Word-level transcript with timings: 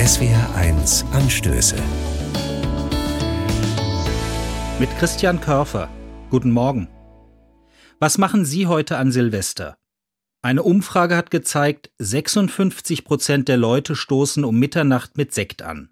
SWR1 0.00 1.04
Anstöße. 1.12 1.76
Mit 4.78 4.88
Christian 4.98 5.42
Körfer. 5.42 5.90
Guten 6.30 6.52
Morgen. 6.52 6.88
Was 7.98 8.16
machen 8.16 8.46
Sie 8.46 8.66
heute 8.66 8.96
an 8.96 9.12
Silvester? 9.12 9.76
Eine 10.40 10.62
Umfrage 10.62 11.18
hat 11.18 11.30
gezeigt, 11.30 11.90
56 11.98 13.04
Prozent 13.04 13.48
der 13.48 13.58
Leute 13.58 13.94
stoßen 13.94 14.42
um 14.42 14.58
Mitternacht 14.58 15.18
mit 15.18 15.34
Sekt 15.34 15.60
an. 15.60 15.90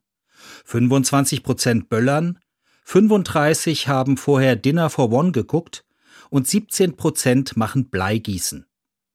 25 0.64 1.43
Prozent 1.43 1.90
böllern, 1.90 2.38
35 2.84 3.88
haben 3.88 4.16
vorher 4.16 4.56
Dinner 4.56 4.88
for 4.88 5.12
One 5.12 5.32
geguckt 5.32 5.84
und 6.30 6.48
17 6.48 6.96
Prozent 6.96 7.59
machen 7.59 7.90
Bleigießen. 7.90 8.64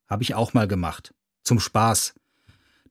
Habe 0.06 0.22
ich 0.22 0.36
auch 0.36 0.54
mal 0.54 0.68
gemacht. 0.68 1.12
Zum 1.42 1.58
Spaß. 1.58 2.14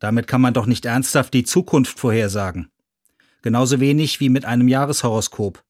Damit 0.03 0.27
kann 0.27 0.41
man 0.41 0.53
doch 0.53 0.65
nicht 0.65 0.83
ernsthaft 0.83 1.33
die 1.33 1.45
Zukunft 1.45 1.97
vorhersagen. 1.97 2.67
Genauso 3.41 3.79
wenig 3.79 4.19
wie 4.19 4.27
mit 4.27 4.43
einem 4.43 4.67
Jahreshoroskop. 4.67 5.63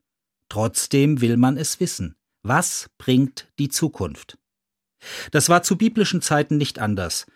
Trotzdem 0.49 1.21
will 1.21 1.37
man 1.37 1.55
es 1.55 1.79
wissen. 1.79 2.15
Was 2.41 2.89
bringt 2.97 3.47
die 3.59 3.69
Zukunft? 3.69 4.39
Das 5.29 5.49
war 5.49 5.61
zu 5.61 5.77
biblischen 5.77 6.23
Zeiten 6.23 6.57
nicht 6.57 6.79
anders. 6.79 7.27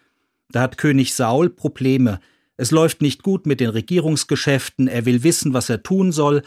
Da 0.49 0.62
hat 0.62 0.80
König 0.80 1.13
Saul 1.13 1.52
Probleme. 1.52 2.20
Es 2.55 2.72
läuft 2.72 3.03
nicht 3.03 3.22
gut 3.22 3.45
mit 3.45 3.59
den 3.59 3.70
Regierungsgeschäften, 3.70 4.88
er 4.88 5.05
will 5.05 5.22
wissen, 5.22 5.53
was 5.53 5.70
er 5.70 5.84
tun 5.84 6.11
soll. 6.11 6.41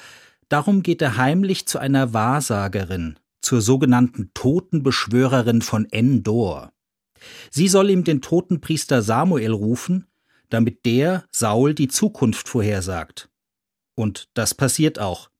Darum 0.48 0.82
geht 0.82 1.00
er 1.00 1.16
heimlich 1.16 1.68
zu 1.68 1.78
einer 1.78 2.12
Wahrsagerin, 2.12 3.20
zur 3.40 3.60
sogenannten 3.60 4.32
Totenbeschwörerin 4.34 5.62
von 5.62 5.86
Endor. 5.92 6.72
Sie 7.52 7.68
soll 7.68 7.88
ihm 7.90 8.02
den 8.02 8.20
toten 8.20 8.60
Priester 8.60 9.02
Samuel 9.02 9.52
rufen 9.52 10.06
damit 10.50 10.84
der 10.84 11.24
Saul 11.32 11.74
die 11.74 11.88
Zukunft 11.88 12.48
vorhersagt. 12.48 13.30
Und 13.94 14.28
das 14.34 14.54
passiert 14.54 14.98
auch. 14.98 15.30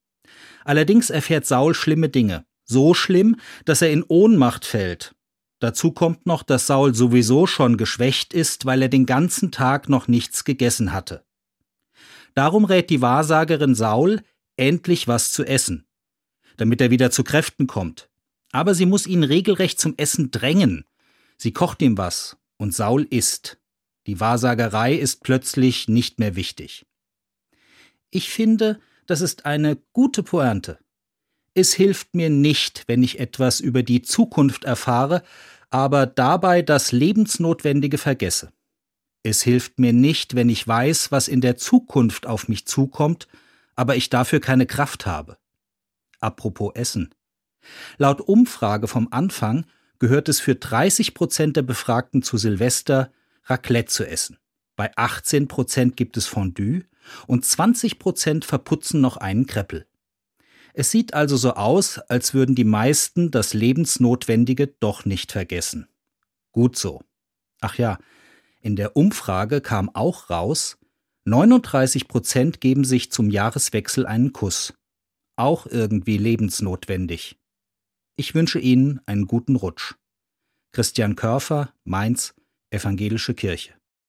Allerdings 0.65 1.11
erfährt 1.11 1.47
Saul 1.47 1.75
schlimme 1.75 2.09
Dinge. 2.09 2.47
So 2.65 2.95
schlimm, 2.95 3.37
dass 3.65 3.83
er 3.83 3.91
in 3.91 4.05
Ohnmacht 4.05 4.65
fällt. 4.65 5.15
Dazu 5.59 5.93
kommt 5.93 6.25
noch, 6.25 6.43
dass 6.43 6.67
Saul 6.67 6.95
sowieso 6.95 7.47
schon 7.47 7.77
geschwächt 7.77 8.33
ist, 8.33 8.65
weil 8.65 8.81
er 8.83 8.89
den 8.89 9.05
ganzen 9.05 9.53
Tag 9.53 9.89
noch 9.89 10.09
nichts 10.09 10.45
gegessen 10.45 10.93
hatte. 10.93 11.25
Darum 12.35 12.65
rät 12.65 12.89
die 12.91 13.03
Wahrsagerin 13.03 13.75
Saul, 13.75 14.23
endlich 14.57 15.09
was 15.09 15.33
zu 15.33 15.45
essen, 15.45 15.87
damit 16.57 16.81
er 16.81 16.91
wieder 16.91 17.11
zu 17.11 17.25
Kräften 17.25 17.67
kommt. 17.67 18.09
Aber 18.53 18.75
sie 18.75 18.87
muss 18.87 19.07
ihn 19.07 19.23
regelrecht 19.23 19.81
zum 19.81 19.95
Essen 19.97 20.31
drängen. 20.31 20.85
Sie 21.37 21.53
kocht 21.53 21.83
ihm 21.83 21.99
was, 21.99 22.37
und 22.57 22.75
Saul 22.75 23.07
isst. 23.11 23.60
Die 24.11 24.19
Wahrsagerei 24.19 24.95
ist 24.95 25.23
plötzlich 25.23 25.87
nicht 25.87 26.19
mehr 26.19 26.35
wichtig. 26.35 26.85
Ich 28.11 28.29
finde, 28.29 28.81
das 29.07 29.21
ist 29.21 29.47
eine 29.47 29.77
gute 29.93 30.25
Pointe. 30.25 30.81
Es 31.55 31.75
hilft 31.75 32.17
mir 32.17 32.29
nicht, 32.29 32.89
wenn 32.89 33.05
ich 33.05 33.21
etwas 33.21 33.61
über 33.61 33.85
die 33.85 34.03
Zukunft 34.03 34.65
erfahre, 34.65 35.23
aber 35.71 36.07
dabei 36.07 36.61
das 36.61 36.91
Lebensnotwendige 36.91 37.99
vergesse. 37.99 38.53
Es 39.23 39.43
hilft 39.43 39.79
mir 39.79 39.93
nicht, 39.93 40.35
wenn 40.35 40.49
ich 40.49 40.67
weiß, 40.67 41.13
was 41.13 41.29
in 41.29 41.41
der 41.41 41.57
Zukunft 41.57 42.27
auf 42.27 42.49
mich 42.49 42.67
zukommt, 42.67 43.29
aber 43.77 43.95
ich 43.95 44.11
dafür 44.11 44.41
keine 44.41 44.67
Kraft 44.67 45.07
habe. 45.07 45.39
Apropos 46.19 46.73
Essen. 46.75 47.15
Laut 47.97 48.21
Umfrage 48.21 48.89
vom 48.89 49.07
Anfang 49.13 49.67
gehört 50.01 50.29
es 50.29 50.41
für 50.41 50.57
30 50.57 51.15
Prozent 51.15 51.57
der 51.57 51.63
Befragten 51.63 52.25
zu 52.25 52.39
Silvester 52.39 53.13
Raclette 53.45 53.91
zu 53.91 54.07
essen. 54.07 54.39
Bei 54.77 54.91
18 54.97 55.49
Prozent 55.49 55.97
gibt 55.97 56.17
es 56.17 56.27
Fondue 56.27 56.85
und 57.27 57.45
20 57.45 57.99
Prozent 57.99 58.45
verputzen 58.45 59.01
noch 59.01 59.17
einen 59.17 59.47
Kreppel. 59.47 59.87
Es 60.73 60.91
sieht 60.91 61.15
also 61.15 61.37
so 61.37 61.55
aus, 61.55 61.99
als 61.99 62.33
würden 62.33 62.55
die 62.55 62.65
meisten 62.65 63.31
das 63.31 63.55
Lebensnotwendige 63.55 64.69
doch 64.69 65.05
nicht 65.05 65.33
vergessen. 65.33 65.89
Gut 66.53 66.77
so. 66.77 67.03
Ach 67.61 67.77
ja, 67.77 67.99
in 68.61 68.77
der 68.77 68.97
Umfrage 68.97 69.61
kam 69.61 69.91
auch 69.95 70.31
raus, 70.31 70.79
39 71.25 72.09
Prozent 72.09 72.61
geben 72.61 72.85
sich 72.85 73.11
zum 73.13 73.31
Jahreswechsel 73.31 74.07
einen 74.07 74.33
Kuss. 74.33 74.75
Auch 75.37 75.67
irgendwie 75.67 76.19
lebensnotwendig. 76.19 77.39
Ich 78.17 78.35
wünsche 78.35 78.59
Ihnen 78.59 79.01
einen 79.07 79.27
guten 79.27 79.57
Rutsch. 79.57 79.95
Christian 80.73 81.17
Körfer, 81.17 81.73
Mainz, 81.85 82.35
Evangelische 82.73 83.35
Kirche. 83.35 83.80